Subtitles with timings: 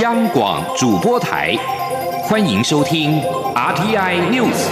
[0.00, 1.54] 央广主播台，
[2.22, 3.20] 欢迎收听
[3.54, 4.68] RTI News。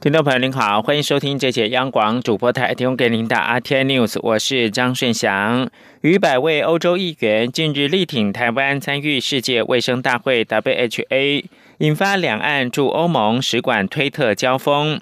[0.00, 5.68] 听众朋友您好，欢迎收听这节央广主播台提供给您的 RTI News，我是张顺祥。
[6.02, 11.44] 逾百位欧洲议员近日力挺台湾参与世界卫生大会 （WHA），
[11.78, 15.00] 引发两岸驻欧盟使馆推特交锋。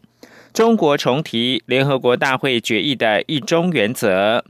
[0.56, 4.42] 中国重提联合国大会决议的一中原则，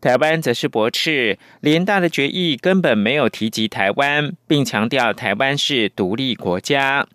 [0.00, 7.06] 台湾则是驳斥联大的决议根本没有提及台湾，并强调台湾是独立国家。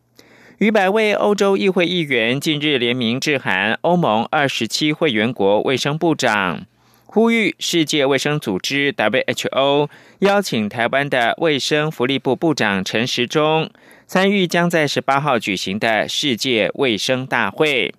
[0.60, 6.68] 逾百位欧洲议会议员近日联名致函欧盟二十七会员国卫生部长，
[7.08, 9.90] 呼吁世界卫生组织 （WHO）
[10.20, 13.72] 邀请台湾的卫生福利部部长陈时中
[14.06, 17.92] 参与将在十八号举行的世界卫生大会。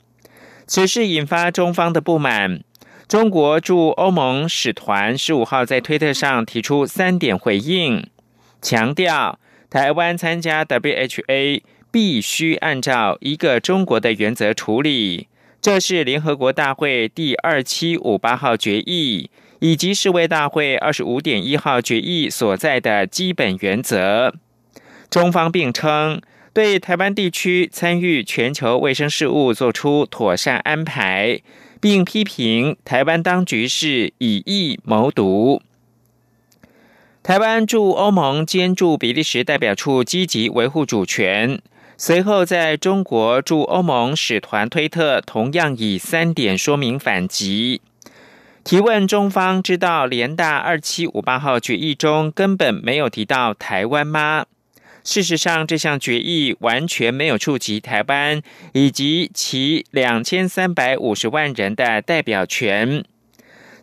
[0.66, 2.60] 此事引发中方的不满。
[3.06, 8.08] 中国驻欧盟使团十五号在推特上提出三点回应，
[8.60, 9.38] 强调
[9.70, 15.28] 台湾参加 WHA 必须按照一个中国的原则处理，
[15.62, 24.34] 这是联合国大会第二七五八号决议以及世卫大会二十五点一号决议所在的基本原则。
[25.08, 26.20] 中方并称。
[26.56, 31.42] 对台湾地区参与全球卫生事务做出妥善安排，
[31.82, 35.60] 并批评台湾当局是以意谋独。
[37.22, 41.60] 台湾驻欧盟兼驻比利时代表处积极维护主权，
[41.98, 47.82] 随后在中国驻欧盟使团推特同样以三点说明反击，
[48.64, 54.46] 提问中方知道联大二七五八号决议中根本没有提到台湾吗？
[55.06, 63.04] 事实上，这项决议完全没有触及台湾以及其两千三百五十万人的代表权。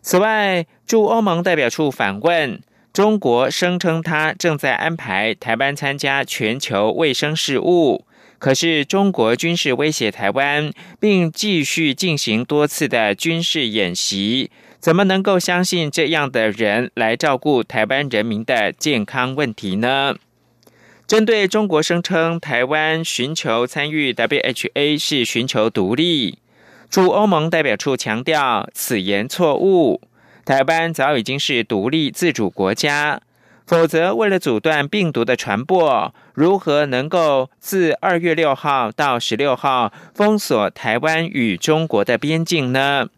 [0.02, 2.60] 此外，驻欧盟代表处反问
[2.92, 8.04] 中国，声称他正在安排台湾参加全球卫生事务，
[8.38, 10.70] 可是中国军事威胁台湾，
[11.00, 20.16] 并继续进行多次的军事演习，怎么能够相信这样的人来照顾台湾人民的健康问题呢？
[21.06, 26.38] 针对中国声称台湾寻求参与 WHA 是寻求独立，
[26.88, 30.00] 驻欧盟代表处强调此言错误。
[30.46, 33.20] 台湾早已经是独立自主国家，
[33.66, 43.08] 否则为了阻断病毒的传播，如何能够自二月六号到十六号封锁台湾与中国的边境呢？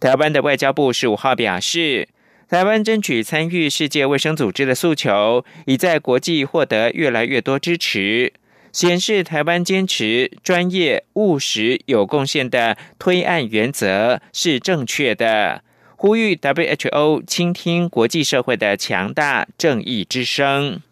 [0.00, 2.08] 台湾的外交部十五号表示。
[2.50, 8.32] 台湾争取参与世界卫生组织的诉求，已在国际获得越来越多支持，
[8.72, 15.62] 显示台湾坚持专业、务实、有贡献的推案原则是正确的。
[15.94, 20.82] 呼吁 WHO 倾听国际社会的强大正义之声。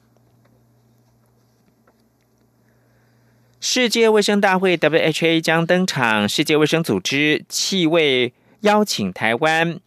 [3.60, 9.80] 世界卫生大会 （WHA） 将登场，世界卫生组织气味邀请台湾。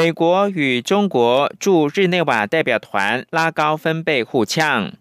[0.00, 4.92] 美国与中国驻日内瓦代表团拉高分贝互呛，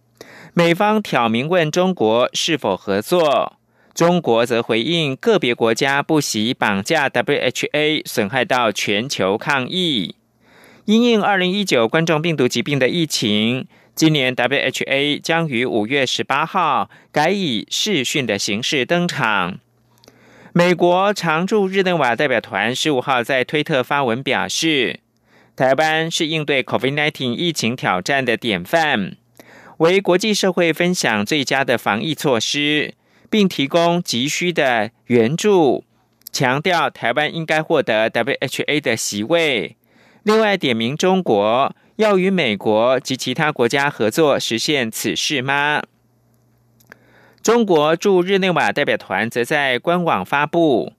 [0.55, 3.53] 美方挑明问中国是否合作，
[3.93, 10.15] 中国则回应个别国家不惜绑架 WHA，损害到全球抗疫。
[10.85, 19.59] 因应二零一九冠状病毒疾病的疫情，今年 WHA 将于五月十八号改以视讯的形式登场。
[20.57, 25.01] 美国常驻日内瓦代表团十五号在推特发文表示，
[25.55, 29.17] 台湾是应对 COVID-19 疫情挑战的典范，
[29.77, 32.95] 为国际社会分享最佳的防疫措施，
[33.29, 35.83] 并提供急需的援助，
[36.31, 39.77] 强调台湾应该获得 WHA 的席位。
[40.23, 45.83] 另外，点名中国要与美国及其他国家合作实现此事吗？
[47.47, 50.91] 中国驻日内瓦代表团则在官网发布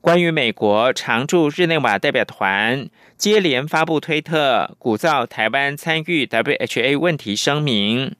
[0.00, 8.14] 关于美国常驻日内瓦代表团接连发布推特，鼓噪台湾参与 WHA 问题声明，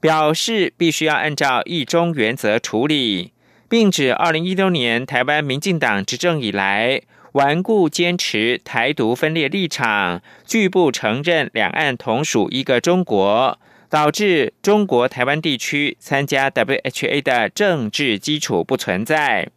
[0.00, 3.32] 表示必须要按照一中原则处理，
[3.68, 13.58] 并指二零一六年台湾民进党执政以来，顽固坚持台独分裂立场，拒不承认两岸同属一个中国。
[13.94, 19.48] 导致中国台湾地区参加 WHA 的政治基础不存在。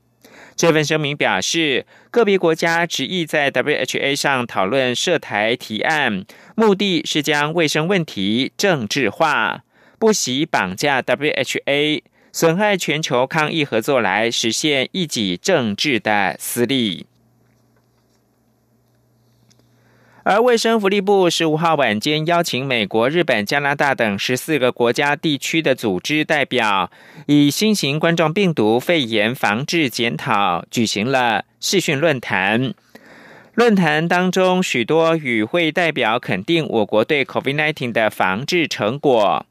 [0.56, 6.24] 这份声明表示，个别国家执意在 WHA 上讨论涉台提案，
[6.56, 9.63] 目的是将卫生问题政治化，
[9.98, 17.07] 不惜绑架 WHA，损害全球抗疫合作来实现一己政治的私利。
[20.30, 26.92] 而卫生福利部十五号晚间邀请美国、日本、加拿大等十四个国家地区的组织代表，
[27.28, 32.74] 以新型冠状病毒肺炎防治检讨举行了视讯论坛。
[33.54, 39.46] 论坛当中，许多与会代表肯定我国对 COVID-19 的防治成果，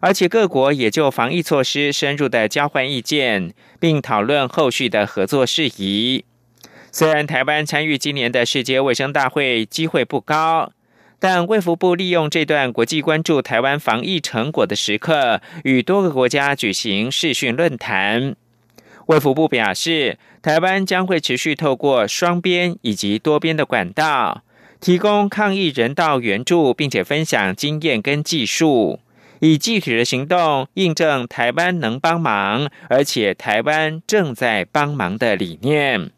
[0.00, 6.24] 而且各国也就防疫措施深入的交换意见，并讨论后续的合作事宜。
[6.98, 10.72] 虽然台湾参与今年的世界卫生大会机会不高，
[11.18, 18.34] 但卫福部利用这段国际关注台湾防疫成果的时刻，与多个国家举行视讯论坛。
[19.08, 24.42] 卫福部表示，台湾将会持续透过双边以及多边的管道，
[24.80, 29.00] 提供抗疫人道援助，并且分享经验跟技术，
[29.40, 36.10] 以具体的行动印证台湾能帮忙，而且台湾正在帮忙的理念。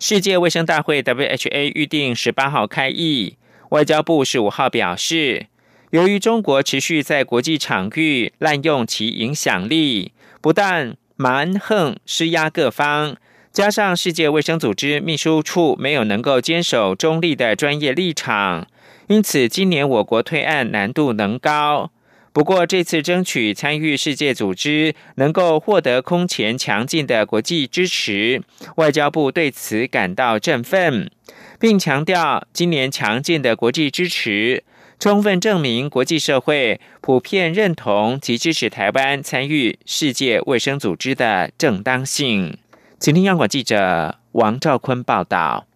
[0.00, 3.36] 世界卫生大会 （WHA） 预定十八号开议。
[3.70, 5.46] 外交部十五号表示，
[5.90, 13.16] 由于中国持续在国际场域滥用其影响力，不但蛮横施压各方，
[13.52, 18.68] 加上世界卫生组织秘书处没有能够坚守中立的专业立场，
[19.08, 21.90] 因此今年我国推案难度能高。
[22.32, 28.42] 不过，这次争取参与世界组织，能够获得空前强劲的国际支持，
[28.76, 31.10] 外交部对此感到振奋，
[31.58, 34.62] 并强调，今年强劲的国际支持，
[35.00, 42.58] 充分证明国际社会普遍认同及支持台湾参与世界卫生组织的正当性。
[43.00, 45.66] 请听央广记者王兆坤报道。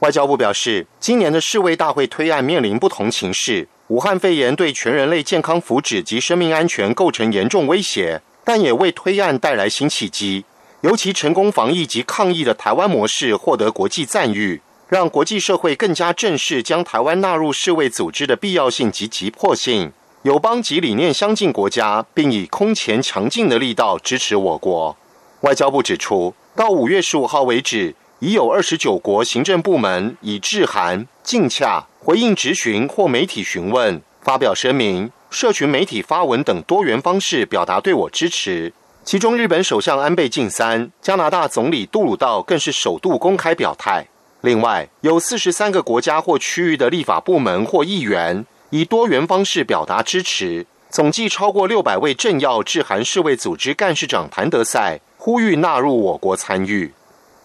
[0.00, 3.68] 外交部表示，今年的世卫大会推案面临不同情势。
[3.90, 10.44] 武汉肺炎对全人类健康福祉及生命安全构成严重威胁，但也为推案带来新契机。
[10.82, 19.90] 尤其成功防疫及抗疫的台湾模式获得国际赞誉，让国际社会更加正视将台湾纳入世卫组织的必要性及急迫性。
[20.22, 24.96] 友邦及理念相近国家，并以空前强劲的力道支持我国。
[25.40, 31.88] 外交部指出，到五月十五号为止，已有二十九国行政部门以致函、敬洽。
[32.02, 38.72] 回应质询或媒体询问、发表声明、社群媒体发文等多元方式表达对我支持。
[39.04, 44.06] 其中，日本首相安倍晋三、加拿大总理杜鲁道更是首度公开表态。
[44.40, 56.90] 另外，有四十三个国家或区域的立法部门或议员以多元方式表达支持，总计超过六百位政要致函世卫组织干事长谭德赛，呼吁纳入我国参与。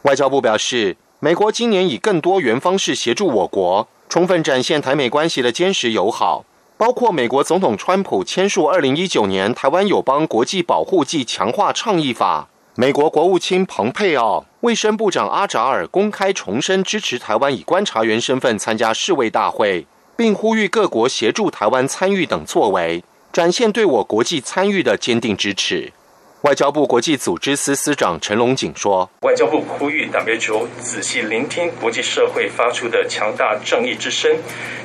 [0.03, 3.85] 外交部表示，美国今年以更多元方式协助我国。
[4.07, 6.45] 充分展现台美关系的坚实友好，
[6.77, 19.85] 包括美国总统川普签署二零一九年台湾友邦国际保护暨强化倡议法，美国国务卿蓬佩奥、卫生部长阿扎尔公开重申支持台湾以观察员身份参加世卫大会，
[20.15, 23.03] 并呼吁各国协助台湾参与等作为，
[23.33, 25.91] 展现对我国际参与的坚定支持。
[26.45, 34.31] 外交部国际组织司司长陈龙锦说：“外交部呼吁 WHO 仔细聆听国际社会发出的强大正义之声，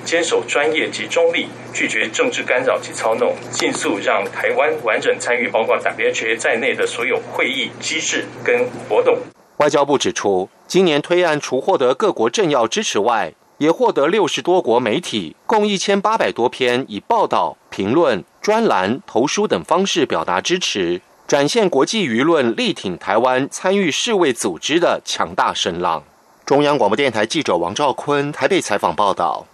[0.03, 9.19] 坚守专业及中立，拒绝政治干扰及操弄，尽速让台湾完整参与包括 WHO 在内的所有会议机制跟活动。”
[9.61, 21.03] 外交部指出，今年推案除获得各国政要支持外，也获得六十多国媒体共一千八百多篇以报道、评论、专栏、投书等方式表达支持。
[21.31, 26.03] 展现国际舆论力挺台湾参与世卫组织的强大声浪。
[26.45, 29.47] 中央广播电台记者王兆坤台北采访报道。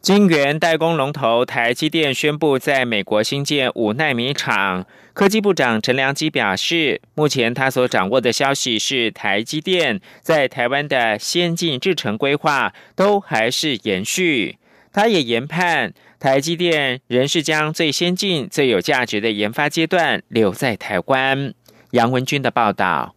[0.00, 4.86] 晶圆代工龙头台积电宣布在美国新建五纳米厂。
[5.12, 14.56] 科技部长陈良基表示，目前他所掌握的消息是，台积电在台湾的先进制程规划都还是延续。
[14.90, 15.92] 他也研判。
[16.22, 21.52] 台积电仍是将最先进、最有价值的研发阶段留在台湾。
[21.90, 23.16] 杨文军的报道。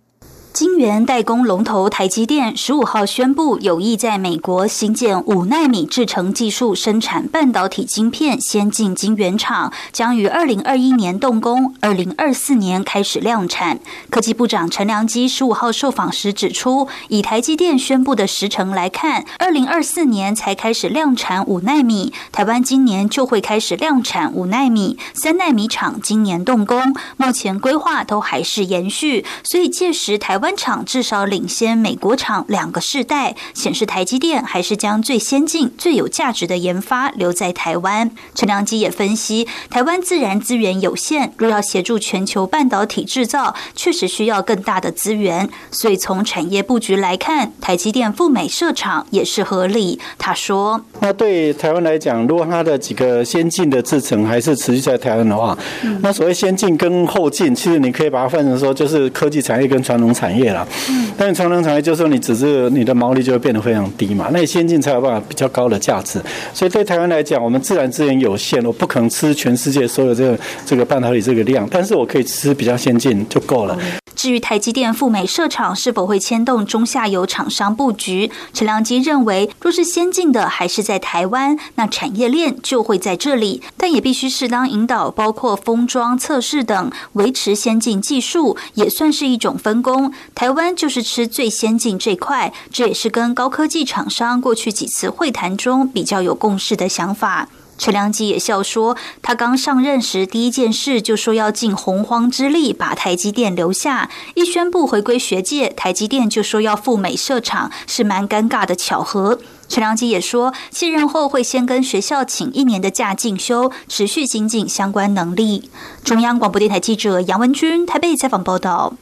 [0.55, 13.81] 晶圆代工龙头台积电十五号宣布，有意在美国新建五纳米制程技术生产半导体晶片先进晶圆厂，将于二零二一年动工，二零二四年开始量产。
[14.09, 30.44] 科技部长陈良基十五号受访时指出，以台积电宣布的时程来看，二零二四年才开始量产五纳米，台湾今年就会开始量产五纳米，三纳米厂今年动工，目前规划都还是延续，所以届时台湾。
[30.45, 38.11] 湾厂至少领先美国厂两个世代，显示台积电还是将最先进、最有价值的研发留在台湾。
[38.35, 45.49] 陈良基也分析，台湾自然资源有限，若要协助全球半导体制造，确实需要更大的资源。
[45.71, 49.99] 所以从产业布局来看，台积电赴美设厂也是合理。
[50.19, 55.57] 他说：“那对台湾来讲，如果它的几个先进的制程还是持续在台湾的话，
[56.01, 60.68] 那所谓先进跟后进，其实你可以把它分成说，就是科技产业跟传统产业了。
[60.89, 64.30] 嗯，但是传统产业就是说，你只是你的毛利就会变得非常低嘛。
[64.32, 66.22] 那你先进才有办法比较高的价值。
[66.54, 73.77] 所以对台湾来讲，我们自然资源有限，我不可能吃全世界所有这个这个半导体这个量，但是我可以吃比较先进就够了。
[74.15, 90.12] 至于台积电赴美设厂是否会牵动中下游厂商布局，陈良基认为，若是先进的还是在台湾，那产业链就会在这里，但也必须适当引导，包括封装、测试等，维持先进技术，也算是一种分工。
[90.34, 97.48] 台湾就是吃最先进这块，这也是跟高科技厂商过去几次会谈中比较有共识的想法。
[97.77, 104.10] 陈良基也笑说，他刚上任时第一件事就说要尽洪荒之力把台积电留下。
[104.36, 109.39] 一宣布回归学界，台积电就说要赴美设厂，是蛮尴尬的巧合。
[109.67, 115.70] 陈良基也说，卸任后会先跟学校请一年的假进修，持续精进相关能力。
[116.01, 118.94] 中央广播电台记者杨文君台北采访报道。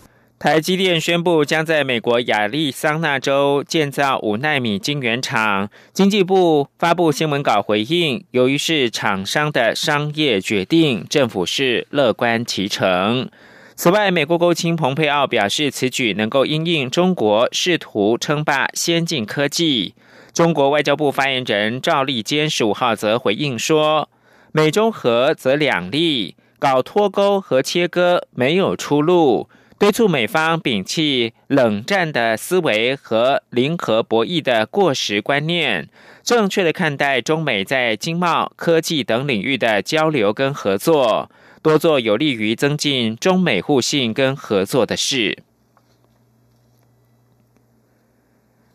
[0.43, 5.69] 台积电宣布将在美国亚利桑那州建造五纳米晶圆厂。
[5.93, 13.29] 经济部发布新闻稿回应，由于是厂商的商业决定，政府是乐观其成。
[13.77, 19.95] 此外，美国国务卿蓬佩奥表示，此举能够因应中国试图称霸先进科技。
[20.33, 24.09] 中国外交部发言人赵立坚十五号则回应说
[24.51, 29.47] ：“美中和则两利，搞脱钩和切割没有出路。”
[29.84, 35.90] 敦促美方摒弃冷战的思维和零和博弈的过时观念，
[36.24, 41.30] 正确的看待中美在经贸、科技等领域的交流跟合作，
[41.62, 45.40] 多做有利于增进中美互信跟合作的事。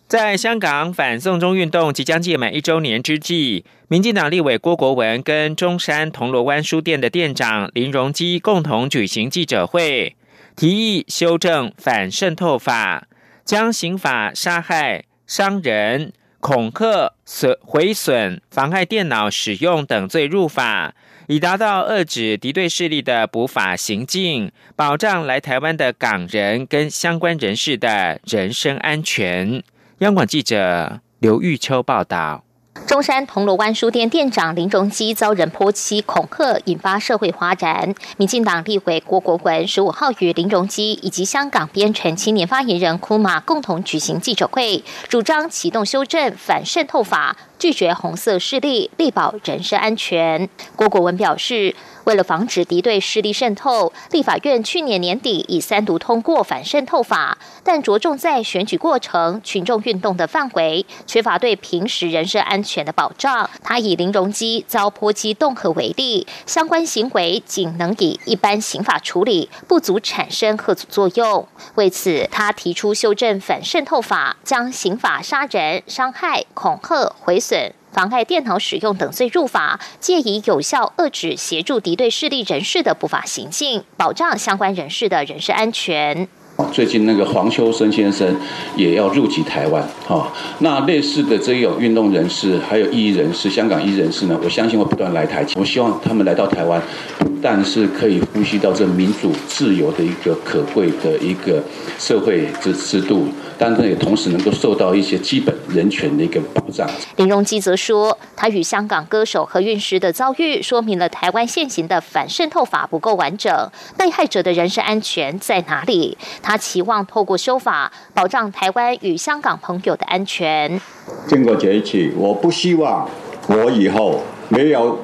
[0.07, 10.15] 在香港反送中运动即将届满一周年之际，民进党立委郭国文跟中山铜锣湾书店的店长林荣基共同举行记者会。
[10.59, 13.07] 提议修正反渗透法，
[13.45, 20.97] 将刑法杀害、伤人、恐吓、损毁损、妨碍电脑使用等罪入法，
[21.29, 29.63] 以达到遏止敌对势力的补法行径，保障来台湾的港人跟相关人士的人身安全。
[29.99, 32.43] 央广记者刘玉秋报道。
[32.89, 37.95] 中山铜锣湾书店店长林荣基遭人泼漆恐吓，引发社会哗然。
[38.17, 50.49] 民进党立委郭国文十五号与林荣基以及香港编程青年发言人库马共同举行记者会，主张启动修正反渗透法，拒绝红色势力，力保人身安全。
[50.75, 51.77] 郭国文表示。
[52.05, 63.49] 为了防止敌对势力渗透，立法院去年年底已三读通过反渗透法，但着重在选举过程、群众运动的范围，缺乏对平时人身安全的保障。
[63.63, 71.47] 他以林荣基遭泼漆恫吓为例，相关行为仅能以一般刑法处理，不足产生吓阻作用。
[71.75, 77.73] 为此，他提出修正反渗透法，将刑法杀人、伤害、恐吓、毁损。
[77.91, 86.29] 妨碍电脑使用等罪入法，借以有效遏制协助敌对势力人士的不法行径，保障相关人士的人身安全。
[86.73, 88.37] 最近那个黄秋生先生
[88.77, 95.45] 也要入籍台湾，哈，那类似的这种运动人士，还有艺人士，香港艺人士呢，我相信会不断来台。
[95.57, 96.81] 我希望他们来到台湾，
[97.19, 101.63] 不但是可以呼吸到这民主自由的一个可贵的一个
[101.99, 103.29] 社会制制度。
[103.59, 106.89] 但是也同时能够受到一些基本人权的一个保障。
[107.17, 116.17] 林荣基则说，他与香港歌手何韵诗的遭遇，说明了台湾现行的反渗透法不够完整，被害者的人身安全在哪里？
[116.41, 120.81] 他期望透过修法，保障台湾与香港朋友的安全。
[121.27, 123.09] 经过这一次，我不希望
[123.49, 125.01] 我以后没有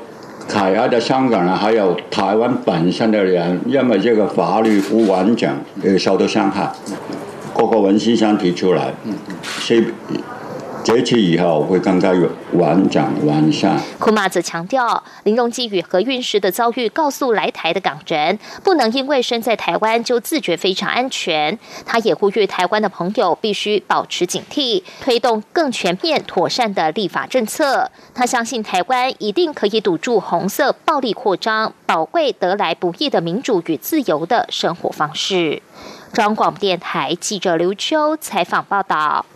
[0.48, 5.50] 海外的香港人，还有台湾本身的人，因为这个法律不完整
[5.82, 6.70] 而受到伤害。
[7.54, 8.92] 各个文先生提出来，
[9.42, 9.86] 所以
[10.82, 12.12] 这次以后会更加
[12.52, 13.80] 完整完善。
[13.98, 21.58] 库马则强调，林荣基与何韵诗的遭遇，告诉来台的港人，不能因为身在台湾就自觉非常安全。
[21.86, 27.90] 他也呼吁台湾的朋友必须保持警惕，推动更全面妥善的立法政策。
[28.12, 35.62] 他相信台湾一定可以堵住红色暴力扩张，宝贵得来不易的民主与自由的生活方式。
[36.14, 39.26] 中央广播电台记者刘秋采访报道。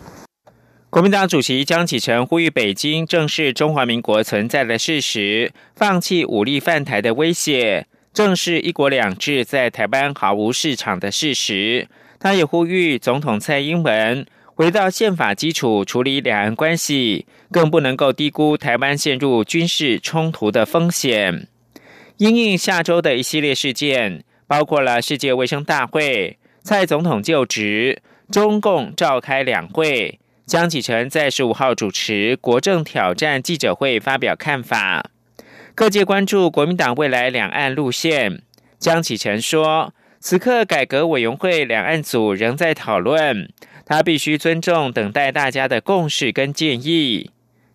[0.89, 11.89] 国民党主席江启臣呼吁北京正视中华民国存在的事实，放弃武力犯台的威胁，正视一国两制在台湾毫无市场的事实。
[12.21, 21.49] 他也呼吁总统蔡英文回到宪法基础处理两岸关系，更不能够低估台湾陷入军事冲突的风险。
[22.19, 26.39] 因应下周的一系列事件，包括了世界卫生大会、
[26.69, 30.21] 蔡总统就职、中共召开两会。
[30.45, 35.09] 江启臣在十五号主持国政挑战记者会，发表看法。
[35.75, 38.43] 各界关注国民党未来两岸路线。
[38.79, 43.51] 江启臣说：“此刻改革委员会两岸组仍在讨论，
[43.87, 47.31] 他必须尊重等待大家的共识跟建议。”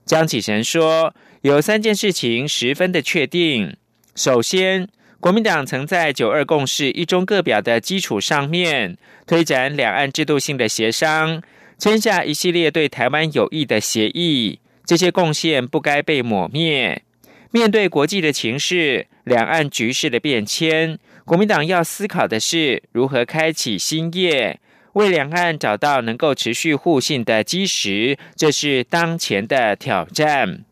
[0.05, 3.75] 江启臣说：“有三件事情十分的确定。
[4.13, 4.87] 首先，
[5.23, 11.41] 国民党曾在九二共识一中各表的基础上面，推展两岸制度性的协商。”
[11.79, 17.03] 签下一系列对台湾有益的协议，这些贡献不该被抹灭。
[17.51, 24.59] 面对国际的情势、两岸局势的变迁，国民党要思考的是如何开启新业，
[24.91, 30.65] 为两岸找到能够持续互信的基石，这是当前的挑战。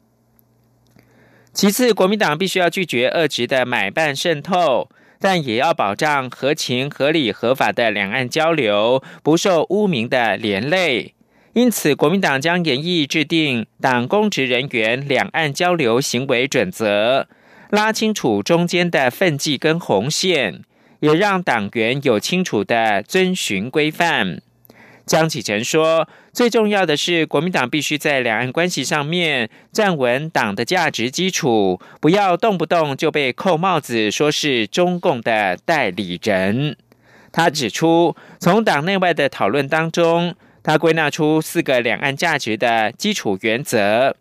[1.53, 4.89] 其次，国民党必须要拒绝恶质的买办渗透。
[5.24, 11.13] 但也要保障合情、合理、合法的两岸交流，不受污名的连累。
[11.53, 17.27] 因此，国民党将严议制定党公职人员两岸交流行为准则，
[17.70, 20.63] 拉清楚中间的分际跟红线，
[21.01, 24.41] 也让党员有清楚的遵循规范。
[25.05, 36.77] 江启臣说：“最重要的是，国民党必须在两岸关系上面站稳党的价值基础，不要动不动就被扣帽子，说是中共的代理人。”
[37.34, 44.15] 他指出，从党内外的讨论当中，他归纳出四个两岸价值的基础原则，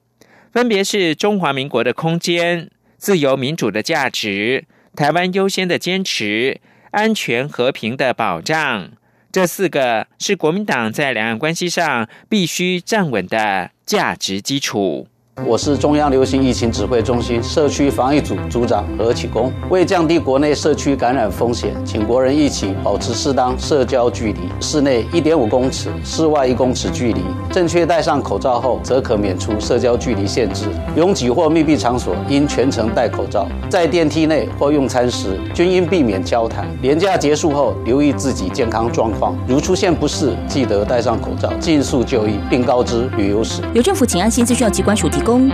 [0.52, 4.64] 分别是中华民国的空间、自由民主的价值、
[4.96, 6.60] 台湾优先的坚持、
[6.92, 8.92] 安全和平的保障。
[9.32, 15.06] 这四个是国民党在两岸关系上必须站稳的价值基础。
[15.46, 19.50] 我是中央流行疫情指挥中心社区防疫组组长何启功。
[19.70, 27.22] 为降低国内社区感染风险，请国人一起保持适当社交距离，室内一点五公尺，室外一公尺距离。
[27.50, 30.66] 正确戴上口罩后，则可免除社交距离限制。
[30.94, 33.46] 拥挤或密闭场所应全程戴口罩。
[33.70, 36.66] 在电梯内或用餐时，均应避免交谈。
[36.82, 43.62] 年假结束后，留意自己健康状况，如出现不适，记得戴上口罩，尽速就医，并告知旅游史。
[43.72, 45.50] 由政府请安心资讯机关署提供。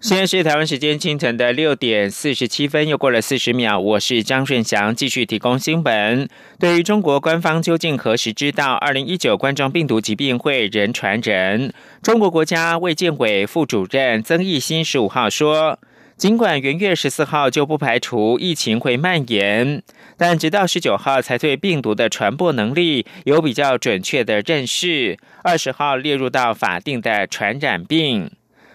[0.00, 3.80] 现在是台湾时间清晨的六点四十七分，又过了四十秒。
[3.80, 6.28] 我是张顺祥，继续提供新闻。
[6.58, 11.72] 对于中国官方究竟何时知道二零一九冠状病毒疾病会人传人？
[12.00, 15.80] 中国国家卫健委副主任曾益新十五号说，
[16.18, 19.80] 尽管元月十四号就不排除疫情会蔓延，
[20.16, 25.16] 但直到十九号才对病毒的传播能力有比较准确的认识。
[25.44, 28.32] 二十号列入到法定的传染病。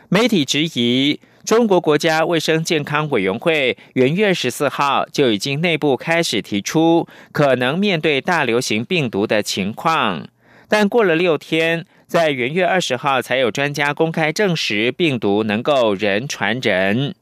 [0.08, 10.30] 媒体质疑，中国国家卫生健康委员会元月十四号就已经内部开始提出可能面对大流行病毒的情况，
[10.70, 17.14] 但过了六天，在元月二十号才有专家公开证实病毒能够人传人。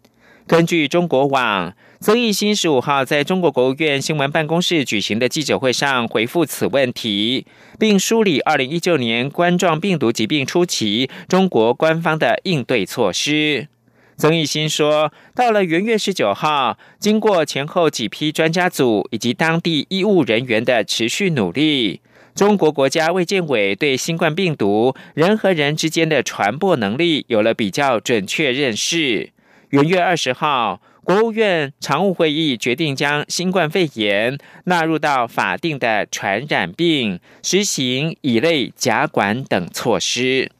[0.51, 1.73] 根据中国网。
[2.01, 7.45] 曾益新十五号在中国国务院新闻办公室举行的记者会上回复此问题，
[7.79, 13.69] 并梳理二零一九年冠状病毒疾病初期中国官方的应对措施。
[14.17, 22.01] 曾益新说，到了元月十九号，经过前后几批专家组以及当地医务人员的持续努力，
[22.35, 29.31] 中国国家卫健委对新冠病毒人和人之间的传播能力有了比较准确认识。
[29.71, 30.81] 元月二十号。
[31.03, 40.51] 国务院常务会议决定将新冠肺炎纳入到法定的传染病，实行乙类甲管等措施。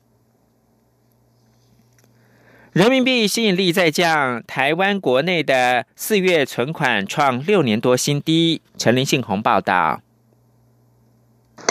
[2.74, 8.64] 人民币吸引力在降，台湾国内的四月存款创六年多新低。
[8.78, 10.02] 陈林信宏报道。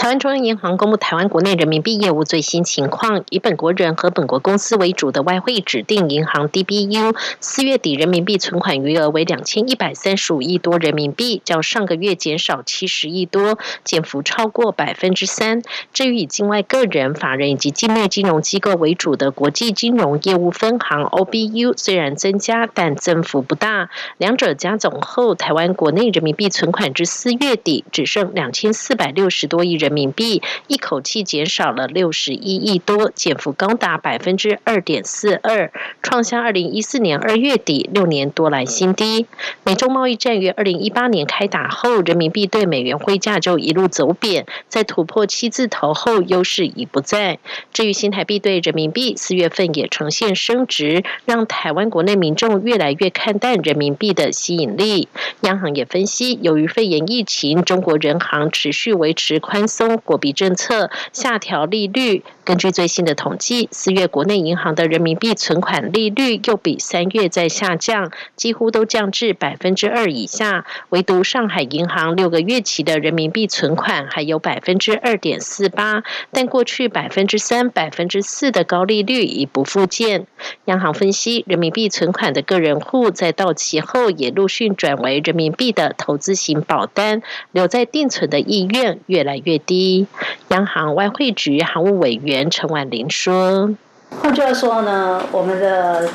[0.01, 15.61] 台湾中央银行公布台湾国内人民币业务最新情况，以本国人和本国公司为主的外汇指定银行 DBU，四月底人民币存款余额为两千一百三十五亿多人民币，较上个月减少七十亿多，减幅超过百分之三。
[15.93, 23.91] 至于以境外个人、法人以及境内金融机构为主的国际金融业务分行 OBU，虽然增加，但增幅不大。
[24.17, 29.90] 两者加总后，台湾国内人民币存款至四月底只剩两千四百六十多亿人。
[29.91, 39.25] 人民币一口气减少了六十一亿多，减幅高达百分之二点四二，创下二零一四年二月底六年多来新低。
[39.65, 47.39] 美中贸易战于二零一八年开打后，人民币对美元汇价就一路走贬，在突破七字头后，优势已不在。
[47.73, 55.09] 至于新台币对人民币，四月份也呈现升值，让台湾国内民众越来越看淡人民币的吸引力。
[55.41, 59.80] 央行也分析，由于肺炎疫情，中国人行持续维持宽松。
[59.97, 62.23] 货币政策下调利率。
[62.43, 70.65] 根据最新的统计，四月国内银行的人民币存款利率又比三月在下降，几乎都降至百分之二以下。
[70.89, 80.25] 唯独上海银行六个月期的人民币存款还有百分之二点四八，但过去百分之三、百分之四的高利率已不复见。
[80.65, 90.07] 央行分析，人民币存款的个人户在到期后也陆续转为人民币的投资型保单，留在定存的意愿越来越低。
[90.49, 92.49] 央行外汇局行务委员。
[92.51, 93.75] 陈婉玲说
[94.21, 96.09] ：“换句话说呢，我们的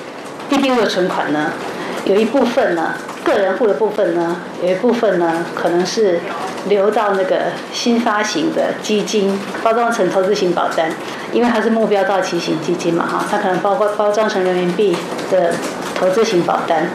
[0.51, 1.51] DBU 的存款呢，
[2.05, 2.95] 有一部分呢，
[3.27, 6.21] 个人户的部分呢，有一部分呢，可能是
[6.69, 10.93] 留到那个新发行的基金，包装成投资型保单，
[11.33, 14.97] 因为它是目标到期型基金嘛，哈，它可能包括包装成人民币
[15.29, 15.53] 的
[15.99, 16.89] 投资型保单，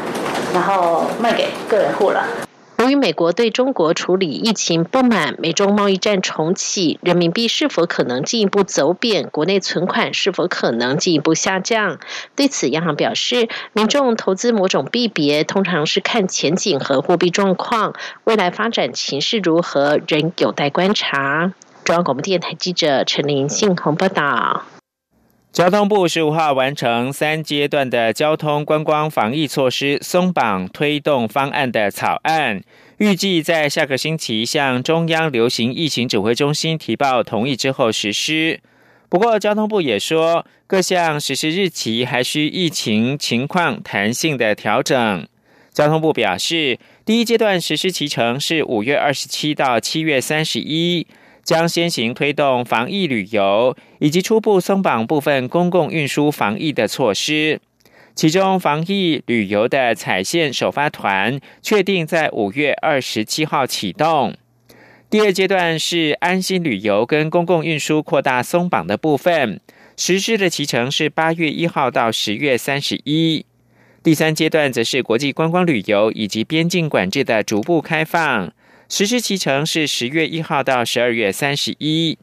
[0.53, 2.23] 然后卖给个人户了。”
[2.91, 9.29] 于美国对中国处理疫情不满，美中贸易战重启，人民币是否可能进一步走贬？
[9.29, 11.99] 国内存款是否可能进一步下降？
[12.35, 17.93] 对此，央行表示，民众投资某种币别，通常是看前景和货币状况，
[18.25, 21.53] 未来发展情势如何，仍有待观察。
[21.83, 24.63] 中央广播电台记者陈林信鸿报道。
[25.51, 32.63] 交通部十五号完成三阶段的交通观光防疫措施松绑推动方案的草案，
[32.99, 38.61] 预计在下个星期向中央流行疫情指挥中心提报同意之后实施。
[39.09, 45.27] 不过，交通部也说，各项实施日期还需疫情情况弹性的调整。
[45.73, 51.05] 交通部表示，第一阶段实施期程是五月二十七到七月三十一。
[51.43, 57.59] 将先行推动防疫旅游，以及初步松绑部分公共运输防疫的措施。
[58.13, 64.35] 其中，防疫旅游的彩线首发团确定在五月二十七号启动。
[65.09, 69.59] 第二阶段是安心旅游跟公共运输扩大松绑的部分，
[69.97, 73.45] 实施的期程是八月一号到十月三十一。
[74.03, 78.53] 第三阶段则是国际观光旅游以及边境管制的逐步开放。
[78.91, 82.17] 实施期程是十月一号到十二月三十一。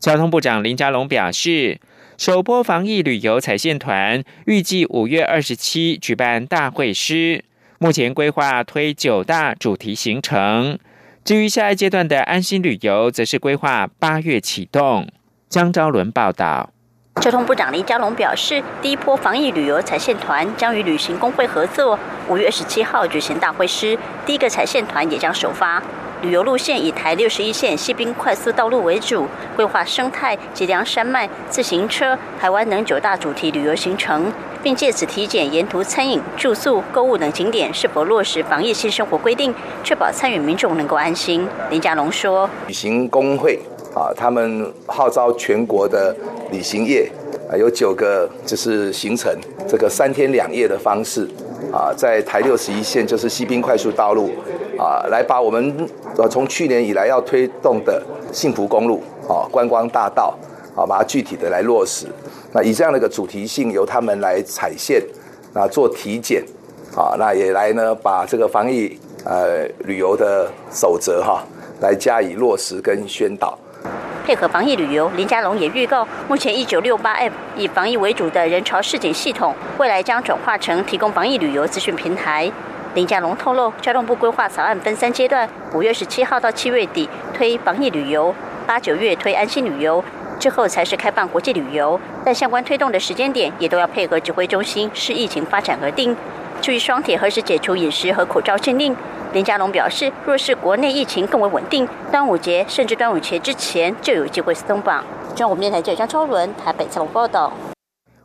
[0.00, 1.78] 交通部长林佳龙表示，
[2.18, 7.44] 首波防疫旅游彩线团预计五月二十七举办大会师，
[7.78, 10.80] 目前规划推九大主题行程。
[11.22, 15.06] 至于下一阶段的安心旅游，则是规划八月启动。
[15.48, 16.72] 江昭伦报道。
[17.20, 25.82] 交通部长林佳龙表示，第一波防疫旅游彩线团将与旅行工会合作，五月二十七号举行大会师，第一个彩线团也将首发。
[26.22, 39.54] 旅游路线以台六十一线西滨快速道路为主，规划生态、脊梁山脉、自行车、台湾等九大主题旅游行程，并借此体检沿途餐饮、住宿、购物等景点是否落实防疫新生活规定，
[39.84, 41.46] 确保参与民众能够安心。
[41.68, 43.60] 林佳龙说：“旅行工会。”
[43.94, 46.14] 啊，他们号召全国的
[46.50, 47.10] 旅行业
[47.50, 49.34] 啊，有九个就是行程，
[49.66, 51.28] 这个三天两夜的方式
[51.72, 54.30] 啊，在台六十一线就是西滨快速道路
[54.78, 60.36] 啊，来把我们呃从去年以来要推动的幸福公路啊、观光大道
[60.76, 62.06] 啊，把它具体的来落实。
[62.52, 65.02] 那以这样的一个主题性，由他们来踩线
[65.52, 66.44] 啊，做体检
[66.96, 71.44] 啊，那也来呢把这个防疫呃旅游的守则哈，
[71.80, 73.58] 来加以落实跟宣导。
[74.26, 82.50] 配合防疫旅游，林佳龙也预告，目前一九六八以以防疫为主的人潮市井系统，未来将转化成提供防疫旅游资讯平台。
[82.94, 88.34] 林佳龙透露，交通部规划草案分三阶段，五月十七号到七月底推防疫旅游，
[88.66, 90.02] 八九月推安心旅游，
[90.38, 92.00] 之后才是开放国际旅游。
[92.24, 96.16] 但相关推动的时间点也都要配合指挥中心视疫情发展而定。
[96.60, 98.94] 至于双铁何时解除饮食和口罩禁令？
[99.32, 105.04] 林佳龙表示，若是国内疫情更为稳定，端午节甚至端午节之前就有机会松绑。
[105.34, 107.52] 中央电台记者张超伦台北采访报道。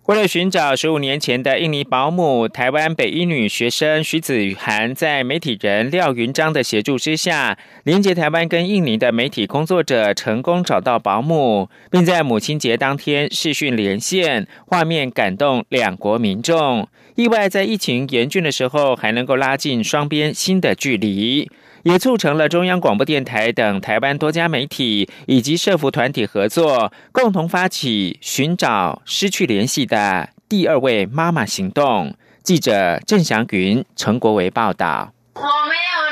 [0.06, 16.88] 为了寻找十五年前的印尼保姆，台湾北一女学生徐子涵，在媒体人廖云章的协助之下，连接台湾跟印尼的媒体工作者，成功找到保姆，并在母亲节当天视讯连线，画面感动两国民众。
[17.16, 21.50] 意外在疫情严峻的时候，还能够拉近双边新的距离。
[21.86, 32.16] 也促成了中央广播电台等台湾多家媒体以及社服团体合作，共同发起寻找失去联系的第二位妈妈行动。
[32.42, 35.14] 记者郑祥云、陈国维报道。
[35.36, 36.05] 我没有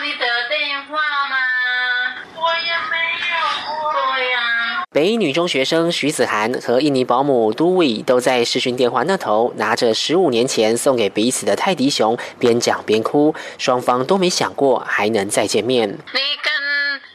[4.94, 13.34] 北一女中学生徐子涵和印尼保姆都伟都在视讯电话那头，拿着十五年前送给彼此的泰迪熊，边讲边哭。
[13.58, 15.90] 双方都没想过还能再见面。
[15.90, 16.54] 你跟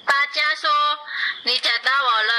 [0.05, 0.69] 大家说，
[1.45, 2.33] 你找到我了，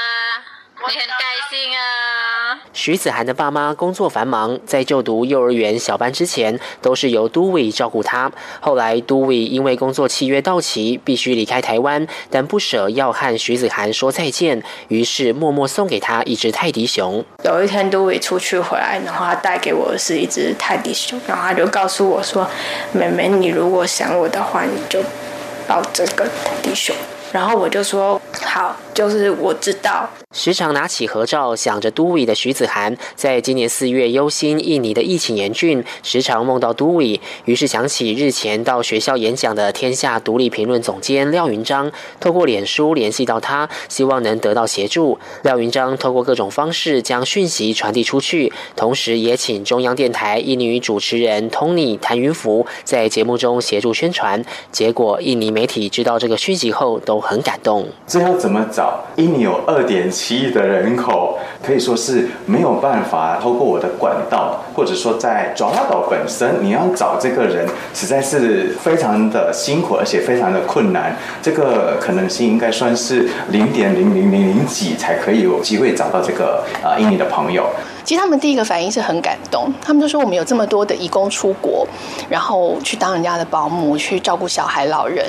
[0.82, 1.08] 我很开
[1.48, 2.39] 心啊。
[2.72, 8.30] 徐子涵的爸妈工作繁忙，在就读幼儿园小班之前，都是由都伟照顾他。
[8.60, 17.24] 后来都伟因为工作契约到期，必须离开台湾，但不舍要和徐子涵说再见，于是默默送给他一只泰迪熊。
[17.44, 22.48] 有一天都伟出去回来，然后他带给我的是一只泰迪熊，然后他就告诉我说
[22.92, 25.02] ：“妹妹，你如果想我的话，你就
[25.66, 26.94] 抱这个泰迪熊。”
[27.32, 30.06] 然后我就说好，就是我知道。
[30.36, 45.18] 时常拿起合照想着都伟的徐子涵，在今年四月忧心印尼的疫情严峻，时常梦到都伟，于是想起日前到学校演讲的天下独立评论总监廖云章，透过脸书联系到他，希望能得到协助。
[45.44, 54.44] 廖云章透过各种方式将讯息传递出去，同时也请中央电台印尼主持人 Tony 谭云福在节目中协助宣传。
[54.70, 57.18] 结果印尼媒体知道这个讯息后都。
[57.30, 57.86] 很感动。
[58.08, 58.89] 这要怎么找？
[59.16, 71.16] 印尼有二点七亿的人口，可以说是没有办法透过我的管道，或者说在爪哇岛本身，你要找这个人，实在是非常的辛苦，而且非常的困难。
[71.42, 77.66] 这个可能性应该算是零点零零零零几才可以有机会找到这个呃印尼的朋友。
[78.02, 81.86] 其实他们第一个反应是很感动，他们就说我们有这么多的义工出国，
[82.28, 85.24] 然后去当人家的保姆，去照顾小孩、老人，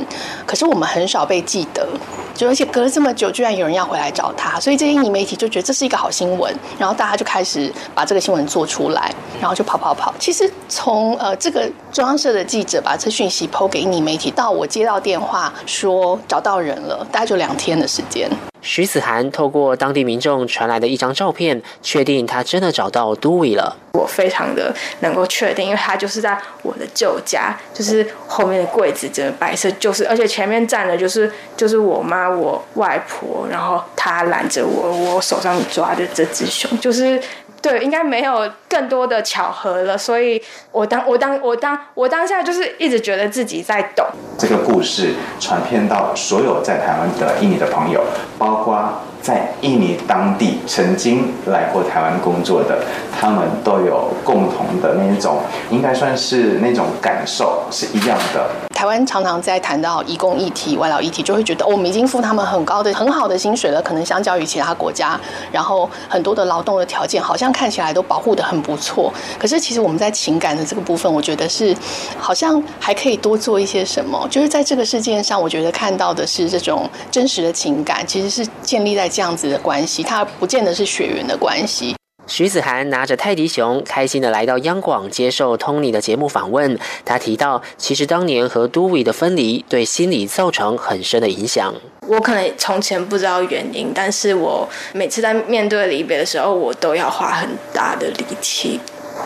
[0.46, 1.86] 可是我们很少被记得，
[2.34, 10.14] 就而且隔了这么久，居然有人要回来找他，所以这些印尼媒体就觉得这是一个好新闻，然后大家就开始把这个新闻做出来，然后就跑跑跑。
[10.20, 18.30] 其实从呃这个中央社的记者把这讯息抛给印尼媒体，到我接到电话说找到人了，大概就两天的时间。
[18.64, 23.76] 徐子涵透过当地民众传来的一张照片，确定他真的找到都伟了。
[23.94, 37.22] 我非常的能够确定，因为他就是在我的旧家，就是后面的柜子，整个白色，就是而且前面站的就是就是我妈、我外婆，然后她揽着我，我手上抓着这只熊，就是。
[37.62, 40.42] 对，应该没有更多的巧合了，所以
[40.72, 44.04] 我当我当我当我当下就是一直觉得自己在懂
[44.36, 48.04] 这个故事，传遍到所有在台湾的印尼的朋友，
[48.40, 49.04] 包括。
[49.22, 52.84] 在印尼当地曾经来过台湾工作的，
[53.20, 55.38] 他们都有共同的那种，
[55.70, 58.50] 应该算是那种感受是一样的。
[58.74, 65.20] 台湾常常在谈到移工议题、外劳议题，就会觉得我们已经付他们很高的、很好的薪水了，可能相较于其他国家，
[65.52, 69.14] 然后很多的劳动的条件好像看起来都保护的很不错。
[69.38, 71.76] 可是其实我们在情感的这个部分，我觉得是
[72.18, 74.28] 好像还可以多做一些什么。
[74.32, 79.11] 就是在这个事件上，我觉得看到的是这种真实的情感，其实是建立在。
[79.12, 81.94] 这样子的关系，它不见得是血缘的关系。
[82.28, 86.80] 徐子涵拿着泰迪熊，开心的来到央广接受 Tony 的节目访问。
[87.04, 91.74] 他提到，其实当年和都伟的分离，对心理造成很深的影响。
[92.08, 98.80] 我可能从前不知道原因，但是我每次在面对离别的时候，我都要花很大的力气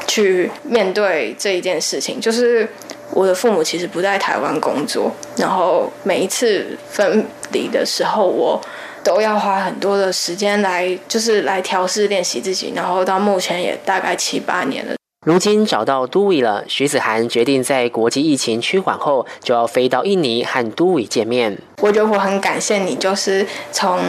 [0.08, 2.20] 去面对这一件事情。
[2.20, 2.68] 就是
[3.12, 8.60] 我的父母其实不在台湾工作，然后每一次分离的时候，我。
[9.06, 14.96] 都要花很多的时间来，就是来调试练习自己，然后到目前也大概七八年了。
[15.26, 21.58] 如今找到都伟了，徐子涵决定在国际疫情趋缓后，就要飞到印尼和都伟见面。
[21.82, 24.00] 我觉得我很感谢你，就是从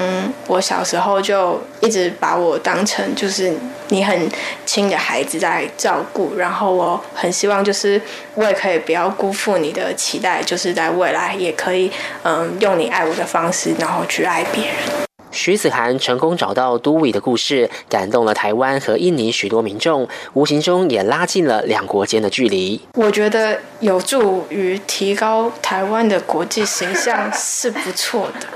[0.47, 3.51] 我小时候就一直把我当成就是
[3.89, 4.29] 你很
[4.67, 7.99] 亲的孩子在照顾，然后我很希望就是
[8.35, 11.91] 我也可以不要辜负你的期待，就是在未来也可以
[12.25, 15.06] 嗯用你爱我的方式，然后去爱别人。
[15.37, 22.81] 徐子涵成功找到都伟的故事，感动了台湾和印尼许多民众，无形中也拉近了两国间的距离。
[22.95, 28.49] 我觉得有助于提高台湾的国际形象是不错的。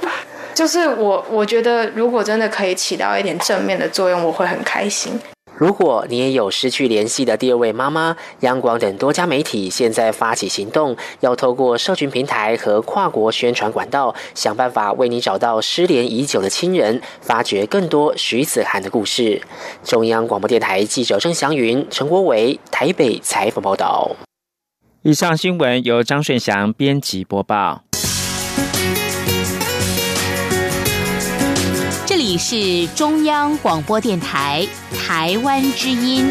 [0.54, 5.18] 就是我，我觉得如果真的可以起到一点正面的作用，我会很开心。
[5.60, 19.42] 如果你也有失去联系的第二位妈妈，央广等多家媒体现在发起行动，要透过社群平台和跨国宣传管道，想办法为你找到失联已久的亲人，发掘更多徐子涵的故事。
[19.84, 24.16] 中央广播电台记者郑祥云、陈国伟台北采访报道。
[25.02, 27.82] 以上新闻由张顺祥编辑播报。
[32.30, 34.64] 你是中央广播电台
[34.96, 36.30] 台湾之音。